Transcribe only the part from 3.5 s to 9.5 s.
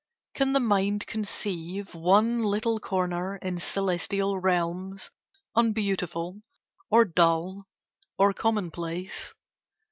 celestial realms Unbeautiful, or dull or commonplace?